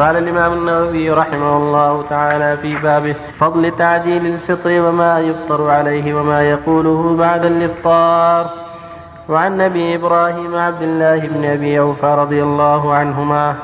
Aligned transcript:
قال 0.00 0.16
الإمام 0.16 0.52
النووي 0.52 1.10
رحمه 1.10 1.56
الله 1.56 2.02
تعالى 2.02 2.56
في 2.56 2.76
بابه 2.82 3.14
فضل 3.32 3.70
تعجيل 3.70 4.26
الفطر 4.26 4.80
وما 4.80 5.18
يفطر 5.18 5.70
عليه 5.70 6.14
وما 6.14 6.42
يقوله 6.42 7.16
بعد 7.18 7.44
الإفطار. 7.44 8.50
وعن 9.28 9.60
أبي 9.60 9.94
إبراهيم 9.94 10.56
عبد 10.56 10.82
الله 10.82 11.18
بن 11.18 11.44
أبي 11.44 11.80
أوفى 11.80 12.06
رضي 12.06 12.42
الله 12.42 12.94
عنهما 12.94 13.54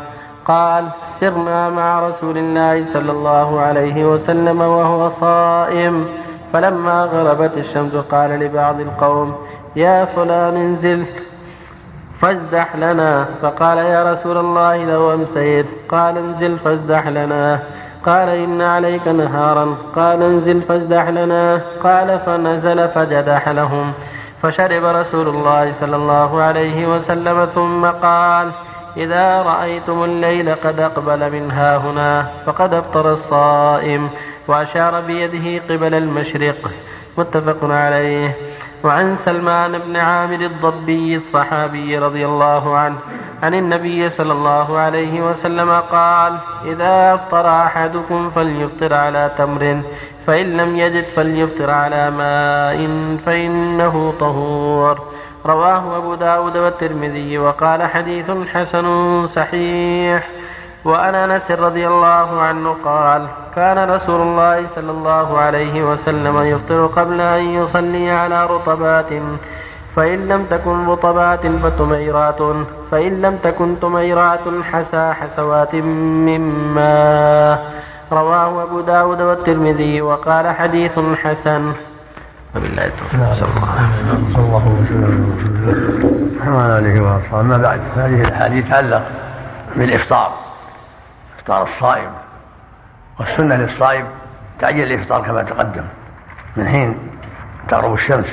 قال 0.44 0.84
سرنا 1.08 1.70
مع 1.70 2.08
رسول 2.08 2.38
الله 2.38 2.84
صلى 2.86 3.12
الله 3.12 3.60
عليه 3.60 4.04
وسلم 4.04 4.60
وهو 4.60 5.08
صائم. 5.08 6.04
فلما 6.52 7.04
غربت 7.04 7.56
الشمس 7.56 7.94
قال 7.94 8.30
لبعض 8.30 8.80
القوم 8.80 9.34
يا 9.76 10.04
فلان 10.04 10.56
انزل. 10.56 11.04
فازدح 12.20 12.76
لنا. 12.76 13.26
فقال 13.42 13.78
يا 13.78 14.12
رسول 14.12 14.36
الله 14.36 14.76
لو 14.76 15.14
أمسيت. 15.14 15.66
قال 15.88 16.18
انزل 16.18 16.58
فازدح 16.58 17.08
لنا. 17.08 17.60
قال 18.06 18.28
إن 18.28 18.62
عليك 18.62 19.08
نهارا. 19.08 19.76
قال 19.96 20.22
انزل 20.22 20.62
فازدح 20.62 21.08
لنا. 21.08 21.60
قال 21.84 22.18
فنزل 22.18 22.88
فجدح 22.88 23.48
لهم. 23.48 23.92
فشرب 24.42 24.84
رسول 24.84 25.28
الله 25.28 25.72
صلى 25.72 25.96
الله 25.96 26.42
عليه 26.42 26.96
وسلم 26.96 27.44
ثم 27.54 27.84
قال 27.86 28.50
إذا 28.96 29.42
رأيتم 29.42 30.04
الليل 30.04 30.54
قد 30.54 30.80
أقبل 30.80 31.32
من 31.32 31.50
ها 31.50 31.76
هنا 31.76 32.30
فقد 32.46 32.74
أفطر 32.74 33.12
الصائم 33.12 34.10
وأشار 34.48 35.00
بيده 35.00 35.62
قبل 35.68 35.94
المشرق 35.94 36.70
متفق 37.18 37.58
عليه. 37.64 38.36
وعن 38.84 39.16
سلمان 39.16 39.78
بن 39.78 39.96
عامر 39.96 40.40
الضبي 40.40 41.16
الصحابي 41.16 41.98
رضي 41.98 42.26
الله 42.26 42.76
عنه 42.76 42.96
عن 43.42 43.54
النبي 43.54 44.08
صلى 44.08 44.32
الله 44.32 44.78
عليه 44.78 45.20
وسلم 45.20 45.70
قال 45.70 46.38
إذا 46.64 47.14
أفطر 47.14 47.48
أحدكم 47.48 48.30
فليفطر 48.30 48.94
على 48.94 49.30
تمر 49.38 49.82
فإن 50.26 50.56
لم 50.56 50.76
يجد 50.76 51.08
فليفطر 51.08 51.70
على 51.70 52.10
ماء 52.10 52.78
فإنه 53.26 54.14
طهور. 54.20 54.98
رواه 55.46 55.96
أبو 55.96 56.14
داود 56.14 56.56
والترمذي 56.56 57.38
وقال 57.38 57.82
حديث 57.82 58.30
حسن 58.52 58.86
صحيح. 59.26 60.28
وعن 60.86 61.14
أنس 61.14 61.50
رضي 61.50 61.86
الله 61.88 62.40
عنه 62.40 62.76
قال 62.84 63.26
كان 63.56 63.90
رسول 63.90 64.20
الله 64.20 64.66
صلى 64.66 64.90
الله 64.90 65.38
عليه 65.38 65.84
وسلم 65.90 66.36
يفطر 66.42 66.86
قبل 66.86 67.20
أن 67.20 67.44
يصلي 67.44 68.10
على 68.10 68.46
رطبات 68.46 69.10
فإن 69.96 70.28
لم 70.28 70.44
تكن 70.44 70.86
رطبات 70.86 71.46
فتميرات 71.46 72.40
فإن 72.90 73.22
لم 73.22 73.36
تكن 73.36 73.80
تميرات 73.80 74.46
حسى 74.62 75.12
حسوات 75.12 75.74
مما 75.74 77.58
رواه 78.12 78.62
أبو 78.62 78.80
داود 78.80 79.20
والترمذي 79.22 80.00
وقال 80.02 80.46
حديث 80.48 80.98
حسن. 81.22 81.72
وبالله 82.54 82.84
التوفيق. 82.84 83.32
صلى 83.32 83.48
الله 84.38 84.78
وسلم. 84.80 85.36
وعلى 86.54 86.78
اله 86.78 87.00
واصحابه 87.00 87.40
اما 87.40 87.58
بعد 87.58 87.80
هذه 87.96 88.20
الأحاديث 88.20 88.68
تعلق 88.68 89.02
بالافطار 89.76 90.32
إفطار 91.38 91.62
الصائم 91.62 92.10
والسنة 93.20 93.56
للصائم 93.56 94.04
تعجيل 94.58 94.92
الإفطار 94.92 95.22
كما 95.22 95.42
تقدم. 95.42 95.84
من 96.56 96.68
حين 96.68 96.98
تغرب 97.68 97.94
الشمس. 97.94 98.32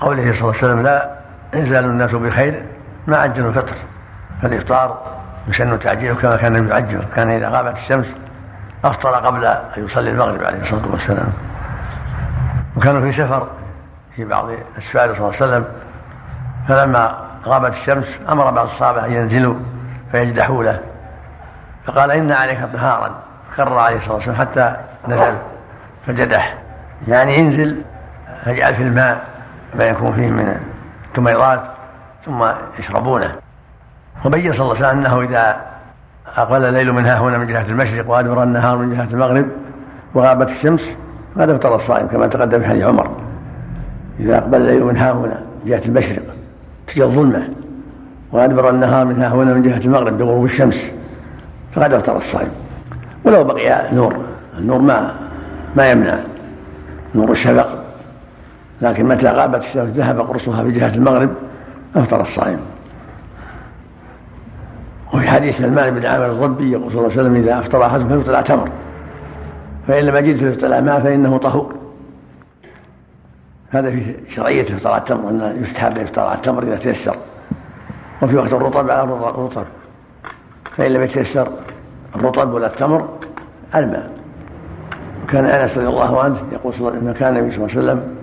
قوله 0.00 0.32
صلى 0.32 0.40
الله 0.40 0.42
عليه 0.42 0.48
وسلم 0.48 0.82
لا 0.82 1.16
يزال 1.54 1.84
الناس 1.84 2.14
بخير 2.14 2.62
ما 3.06 3.16
عجلوا 3.16 3.48
الفطر. 3.48 3.74
فالإفطار 4.42 5.16
يسن 5.48 5.78
تعجيله 5.78 6.14
كما 6.14 6.36
كان 6.36 6.68
يعجل 6.68 7.02
كان 7.16 7.30
إذا 7.30 7.48
غابت 7.48 7.76
الشمس 7.76 8.14
أفطر 8.84 9.10
قبل 9.10 9.44
أن 9.44 9.84
يصلي 9.84 10.10
المغرب 10.10 10.44
عليه 10.44 10.60
الصلاة 10.60 10.86
والسلام. 10.90 11.32
وكانوا 12.76 13.00
في 13.00 13.12
سفر 13.12 13.48
في 14.16 14.24
بعض 14.24 14.50
اسفاره 14.78 15.12
صلى 15.12 15.18
الله 15.18 15.26
عليه 15.26 15.36
وسلم 15.36 15.64
فلما 16.68 17.14
غابت 17.44 17.72
الشمس 17.72 18.18
أمر 18.28 18.50
بعض 18.50 18.64
الصحابة 18.64 19.06
أن 19.06 19.12
ينزلوا 19.12 19.54
فيجدحوا 20.12 20.64
له. 20.64 20.80
فقال 21.86 22.10
إن 22.10 22.32
عليك 22.32 22.58
طهارا. 22.72 23.14
كرر 23.56 23.78
عليه 23.78 23.96
الصلاة 23.96 24.14
والسلام 24.14 24.36
حتى 24.36 24.76
نزل 25.08 25.34
فجدح. 26.06 26.58
يعني 27.08 27.40
انزل 27.40 27.82
فاجعل 28.44 28.74
في 28.74 28.82
الماء 28.82 29.24
ما 29.74 29.84
يكون 29.84 30.12
فيه 30.12 30.30
من 30.30 30.60
التميرات 31.06 31.62
ثم 32.24 32.46
يشربونه. 32.78 33.34
وبين 34.24 34.52
صلى 34.52 34.62
الله 34.62 34.76
عليه 34.76 34.86
وسلم 34.86 34.98
أنه 34.98 35.20
إذا 35.20 35.60
اقبل 36.36 36.64
الليل 36.64 36.92
من 36.92 37.06
ها 37.06 37.18
هنا 37.18 37.38
من 37.38 37.46
جهة 37.46 37.66
المشرق 37.68 38.10
وأدبر 38.10 38.42
النهار 38.42 38.76
من 38.76 38.96
جهة 38.96 39.14
المغرب 39.14 39.46
وغابت 40.14 40.50
الشمس 40.50 40.96
هذا 41.38 41.52
افطر 41.52 41.76
الصائم 41.76 42.06
كما 42.06 42.26
تقدم 42.26 42.60
في 42.60 42.66
حديث 42.66 42.82
عمر. 42.82 43.10
إذا 44.20 44.38
أقبل 44.38 44.58
الليل 44.58 44.84
من 44.84 44.96
ها 44.96 45.12
هنا 45.12 45.40
من 45.64 45.70
جهة 45.70 45.82
المشرق 45.86 46.22
تجاه 46.86 47.04
الظلمة 47.04 47.50
وأدبر 48.32 48.70
النهار 48.70 49.04
من 49.04 49.22
ها 49.22 49.28
هنا 49.28 49.54
من 49.54 49.62
جهة 49.62 49.78
المغرب 49.78 50.18
بغروب 50.18 50.44
الشمس. 50.44 50.92
فقد 51.72 51.92
افطر 51.92 52.16
الصائم 52.16 52.48
ولو 53.24 53.44
بقي 53.44 53.94
نور 53.94 54.16
النور 54.58 54.78
ما 54.78 55.14
ما 55.76 55.90
يمنع. 55.90 56.18
نور 57.14 57.30
الشفق. 57.30 57.84
لكن 58.82 59.06
متى 59.06 59.26
غابت 59.26 59.62
الشمس 59.62 59.90
ذهب 59.90 60.20
قرصها 60.20 60.64
في 60.64 60.70
جهة 60.70 60.94
المغرب 60.94 61.30
افطر 61.96 62.20
الصائم 62.20 62.58
وفي 65.14 65.28
حديث 65.28 65.58
سلمان 65.58 65.94
بن 65.94 66.06
عامر 66.06 66.26
الضبي 66.26 66.72
يقول 66.72 66.92
صلى 66.92 67.00
الله 67.00 67.12
عليه 67.12 67.20
وسلم 67.20 67.34
إذا 67.34 67.58
أفطر 67.58 67.86
أحدكم 67.86 68.08
فليفطر 68.08 68.34
على 68.34 68.44
تمر. 68.44 68.68
فإن 69.86 70.04
لم 70.04 70.16
يجد 70.16 70.36
فليفطر 70.36 70.66
على 70.66 70.80
ماء 70.80 71.00
فإنه 71.00 71.36
طهور 71.36 71.74
هذا 73.70 73.90
في 73.90 74.14
شرعية 74.28 74.62
افطار 74.62 74.92
على 74.92 75.00
التمر 75.00 75.30
أن 75.30 75.58
يستحب 75.62 75.98
افطار 75.98 76.26
على 76.26 76.36
التمر 76.36 76.62
إذا 76.62 76.76
تيسر. 76.76 77.16
وفي 78.22 78.36
وقت 78.36 78.52
الرطب 78.52 78.90
على 78.90 79.02
الرطب 79.02 79.64
فإن 80.76 80.92
لم 80.92 81.02
يتيسر 81.02 81.48
الرطب 82.16 82.54
ولا 82.54 82.66
التمر 82.66 83.08
الماء. 83.74 84.10
كان 85.28 85.44
أنس 85.44 85.78
رضي 85.78 85.88
الله 85.88 86.22
عنه 86.22 86.36
يقول 86.52 86.74
صلى 86.74 86.88
وسلم 86.88 87.12
كان 87.12 87.36
النبي 87.36 87.50
صلى 87.50 87.66
الله 87.66 87.92
عليه 87.92 88.02
وسلم 88.02 88.16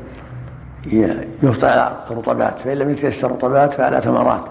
يفطر 1.43 1.67
على 1.67 1.97
الرطبات 2.11 2.59
فإن 2.59 2.77
لم 2.77 2.89
يتيسر 2.89 3.31
رطبات 3.31 3.73
فعلى 3.73 4.01
تمرات 4.01 4.43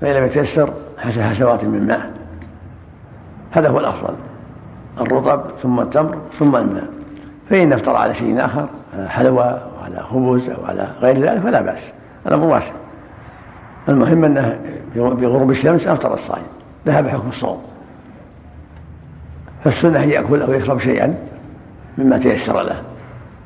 فإن 0.00 0.14
لم 0.14 0.24
يتيسر 0.24 0.72
حسوات 0.98 1.64
من 1.64 1.86
ماء. 1.86 2.10
هذا 3.50 3.68
هو 3.68 3.78
الأفضل. 3.78 4.14
الرطب 5.00 5.42
ثم 5.58 5.80
التمر 5.80 6.18
ثم 6.32 6.56
الماء 6.56 6.88
فإن 7.50 7.72
أفطر 7.72 7.96
على 7.96 8.14
شيء 8.14 8.44
آخر 8.44 8.68
على 8.94 9.08
حلوى 9.08 9.44
أو 9.44 9.84
على 9.84 10.02
خبز 10.02 10.50
أو 10.50 10.64
على 10.64 10.88
غير 11.00 11.20
ذلك 11.20 11.40
فلا 11.40 11.60
بأس. 11.60 11.92
الأمر 12.26 12.46
واسع. 12.46 12.72
المهم 13.88 14.24
أنه 14.24 14.58
بغروب 14.94 15.50
الشمس 15.50 15.86
أفطر 15.86 16.14
الصائم. 16.14 16.46
ذهب 16.86 17.08
حكم 17.08 17.28
الصوم. 17.28 17.62
فالسنة 19.64 20.02
أن 20.02 20.08
يأكل 20.08 20.42
أو 20.42 20.52
يشرب 20.52 20.78
شيئا 20.78 21.14
مما 21.98 22.18
تيسر 22.18 22.62
له. 22.62 22.82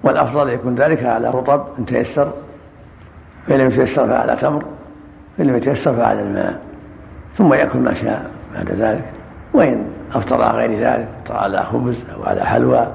والأفضل 0.02 0.50
يكون 0.50 0.74
ذلك 0.74 1.04
على 1.04 1.30
رطب 1.30 1.64
إن 1.78 1.86
تيسر. 1.86 2.32
فإن 3.46 3.60
لم 3.60 3.66
يتيسر 3.66 4.06
فعلى 4.06 4.36
تمر. 4.36 4.64
فإن 5.38 5.46
لم 5.46 5.56
يتيسر 5.56 5.94
فعلى 5.94 6.22
الماء. 6.22 6.60
ثم 7.34 7.54
يأكل 7.54 7.78
ما 7.78 7.94
شاء 7.94 8.30
بعد 8.54 8.70
ذلك. 8.70 9.12
وإن 9.54 9.84
أفطر 10.14 10.42
على 10.42 10.58
غير 10.58 10.80
ذلك 10.80 11.08
أفطر 11.22 11.36
على 11.36 11.62
خبز 11.62 12.04
أو 12.14 12.22
على 12.22 12.40
حلوى 12.40 12.94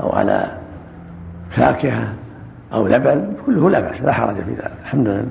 أو 0.00 0.12
على 0.12 0.58
فاكهة 1.50 2.14
أو 2.72 2.86
لبن 2.86 3.32
كله 3.46 3.70
لا 3.70 3.80
بأس 3.80 4.02
لا 4.02 4.12
حرج 4.12 4.34
في 4.34 4.50
ذلك 4.50 4.72
الحمد 4.82 5.08
لله. 5.08 5.24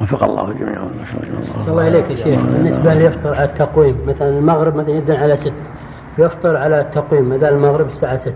وفق 0.00 0.24
الله 0.24 0.50
الجميع 0.50 0.74
صلى 1.56 1.72
الله 1.72 1.84
عليك 1.84 2.10
يا 2.10 2.16
شيخ. 2.16 2.40
بالنسبة 2.40 2.94
ليفطر 2.94 3.34
على 3.34 3.44
التقويم 3.44 3.96
مثلا 4.06 4.38
المغرب 4.38 4.76
مثلا 4.76 4.90
يدن 4.90 5.16
على 5.16 5.36
ست. 5.36 5.52
يفطر 6.18 6.56
على 6.56 6.80
التقويم 6.80 7.28
مثلا 7.28 7.48
المغرب 7.48 7.86
الساعة 7.86 8.16
6 8.16 8.32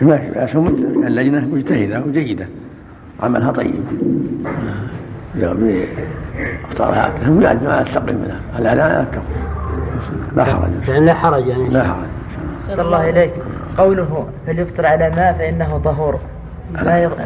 ما 0.00 0.18
في 0.18 0.30
بأس 0.30 0.56
اللجنة 0.56 1.40
مجتهدة 1.40 2.00
وجيدة. 2.00 2.46
عملها 3.20 3.52
طيب. 3.52 3.84
يعد 7.42 7.66
على 7.66 7.80
التقويم 7.80 8.28
على 8.54 9.00
التقويم. 9.00 9.42
لا 10.36 10.44
حرج. 10.44 10.88
يعني 10.88 11.06
لا 11.06 11.14
حرج 11.14 11.46
يعني. 11.46 11.68
لا 11.68 11.84
حرج. 11.84 12.08
صلى 12.68 12.82
الله 12.82 13.10
إليك. 13.10 13.32
قوله 13.78 14.26
فليفطر 14.46 14.86
على 14.86 15.10
ماء 15.16 15.32
فإنه 15.38 15.80
طهور. 15.84 16.18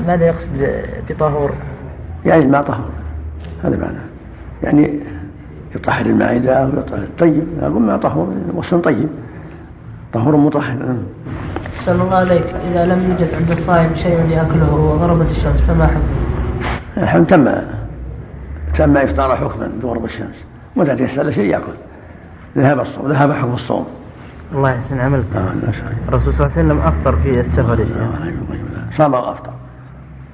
ماذا 0.07 0.27
يقصد 0.27 0.83
بطهور؟ 1.11 1.55
يعني 2.27 2.43
الماء 2.43 2.63
طهور 2.63 2.91
هذا 3.65 3.77
معناه 3.77 4.05
يعني 4.63 5.01
يطهر 5.75 6.07
المعدة 6.07 6.65
ويطهر 6.65 6.99
الطيب 6.99 7.47
أقول 7.63 7.83
ما 7.83 7.97
طهور. 7.97 8.35
وصل 8.55 8.83
طيب. 8.83 9.09
طهور 10.13 10.37
مطهر. 10.37 10.97
صلى 11.75 12.03
الله 12.03 12.17
عليك. 12.17 12.45
إذا 12.71 12.87
لم 12.87 13.03
يوجد 13.11 13.35
عند 13.35 13.51
الصائم 13.51 13.91
شيء 13.95 14.31
يأكله 14.31 14.75
وغربت 14.75 15.31
الشمس 15.31 15.61
فما 15.61 15.87
حكمه؟ 15.87 16.01
الحمد 16.97 17.27
تم. 17.27 17.55
تم 18.75 18.97
إفطار 18.97 19.37
حكما 19.37 19.71
بغرب 19.83 20.05
الشمس. 20.05 20.45
متى 20.77 20.95
تيسر 20.95 21.31
شيء 21.31 21.51
يأكل. 21.51 21.73
ذهب 22.57 22.81
الصوم 22.81 23.09
ذهب 23.09 23.33
حكم 23.33 23.55
الصوم. 23.55 23.87
الله 24.53 24.71
يحسن 24.71 25.01
عملك. 25.01 25.25
آه،. 25.37 26.09
الرسول 26.09 26.33
صلى 26.33 26.47
الله 26.47 26.57
عليه 26.57 26.67
وسلم 26.67 26.81
أفطر 26.81 27.17
في 27.17 27.41
السفر. 27.41 27.87
صام 28.93 29.15
وافطر 29.15 29.53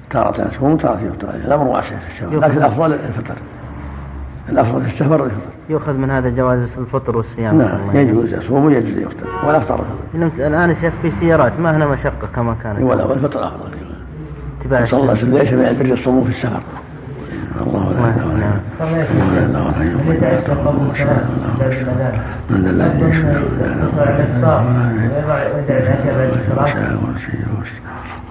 تارة 0.09 0.47
يصوم 0.47 0.71
وتارة 0.71 0.99
يفطر. 0.99 1.29
الأمر 1.29 1.67
واسع 1.67 1.95
في 1.97 2.07
السفر. 2.07 2.39
لكن 2.39 2.57
الأفضل 2.57 2.93
الفطر. 2.93 3.35
الأفضل 4.49 4.81
في 4.81 4.87
السفر 4.87 5.25
الفطر. 5.25 5.49
يؤخذ 5.69 5.93
من 5.93 6.09
هذا 6.09 6.29
جواز 6.29 6.77
الفطر 6.77 7.17
والصيام. 7.17 7.57
نعم. 7.57 7.97
يجوز 7.97 8.33
يصوم 8.33 8.65
ويجوز 8.65 8.97
يفطر. 8.97 9.27
ولا 9.47 9.57
أفطر 9.57 9.83
الفطر 10.15 10.47
الآن 10.47 10.69
يا 10.69 10.73
شيخ 10.73 10.93
في 11.01 11.11
سيارات 11.11 11.59
ما 11.59 11.77
هنا 11.77 11.85
مشقة 11.87 12.27
كما 12.35 12.55
كانت. 12.63 12.81
ولا 12.81 13.03
والفطر 13.03 13.47
أفضل. 13.47 13.83
صلى 14.63 14.99
الله 14.99 15.09
عليه. 15.09 15.11
وسلم 15.11 15.37
ليس 15.37 15.53
من 15.53 15.65
البر 15.65 15.93
الصوم 15.93 16.23
في 16.23 16.29
السفر. 16.29 16.59
الله 17.67 17.91
لا. 17.91 17.99
اله 17.99 18.25
الا 18.25 19.45
الله 19.45 19.69
القيوم 19.69 20.93
من 22.49 22.67
الذي 22.67 23.09
يشفع 23.09 23.33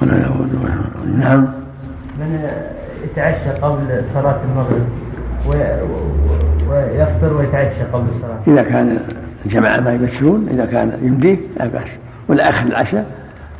ولا 0.02 0.18
يعود 0.18 0.50
نعم 1.18 1.46
من 2.18 2.48
يتعشى 3.04 3.50
قبل 3.50 4.02
صلاة 4.14 4.36
المغرب 4.50 4.86
ويفطر 6.70 7.32
ويتعشى 7.32 7.82
قبل 7.92 8.06
الصلاة 8.14 8.38
إذا 8.46 8.62
كان 8.62 8.98
الجماعة 9.46 9.80
ما 9.80 9.92
يبتلون 9.92 10.48
إذا 10.50 10.64
كان 10.64 10.92
يمديه 11.02 11.36
لا 11.56 11.66
بأس 11.66 11.90
ولا 12.28 12.48
آخر 12.48 12.66
العشاء 12.66 13.06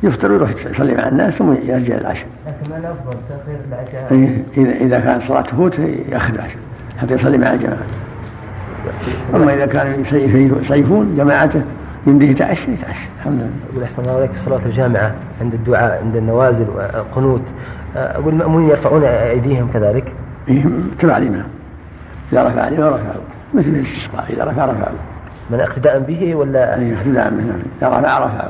يفطر 0.03 0.31
ويروح 0.31 0.49
يصلي 0.49 0.95
مع 0.95 1.07
الناس 1.07 1.33
ثم 1.33 1.53
يرجع 1.53 1.95
العشاء. 1.95 2.27
لكن 2.47 2.71
ما 2.71 2.77
الأفضل 2.77 3.17
تأخير 3.29 3.57
العشاء. 3.69 4.11
إيه، 4.11 4.43
إذا 4.57 4.71
إذا 4.71 4.99
كان 4.99 5.19
صلاة 5.19 5.41
تفوت 5.41 5.79
يأخر 6.09 6.33
العشاء 6.33 6.61
حتى 6.97 7.13
يصلي 7.13 7.37
مع 7.37 7.53
الجماعة. 7.53 7.77
أما 9.35 9.53
إذا 9.53 9.65
كانوا 9.65 9.99
يسيفون 10.61 11.15
جماعته 11.15 11.61
يمديه 12.07 12.29
يتعشى 12.29 12.71
يتعشى. 12.71 13.05
الحمد 13.19 13.33
لله. 13.33 13.49
يقول 13.71 13.83
أحسن 13.83 14.01
الله 14.01 14.15
عليك 14.15 14.31
في 14.31 14.39
صلاة 14.39 14.65
الجامعة 14.65 15.15
عند 15.41 15.53
الدعاء 15.53 16.01
عند 16.03 16.15
النوازل 16.15 16.65
والقنوت 16.69 17.41
أقول 17.95 18.33
المأمونين 18.33 18.69
يرفعون 18.69 19.03
أيديهم 19.03 19.69
كذلك؟ 19.73 20.13
إيه، 20.47 20.63
تبع 20.99 21.17
الإمام. 21.17 21.45
إذا 22.33 22.43
رفع 22.43 22.67
الإمام 22.67 22.93
رفعه 22.93 23.15
مثل 23.53 23.69
الاستسقاء 23.69 24.25
إذا 24.29 24.43
رفع 24.43 24.65
رفعه 24.65 24.91
من 25.49 25.59
اقتداء 25.59 25.99
به 25.99 26.35
ولا 26.35 26.59
يعني 26.59 26.93
اقتداء 26.93 27.31
منه. 27.31 27.59
إذا 27.81 27.87
رفع 27.87 28.19
رفعه 28.19 28.49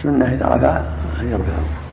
السنة 0.00 0.24
إذا 0.24 0.46
رفع 0.46 0.82
أن 1.20 1.28
يرفعه 1.28 1.79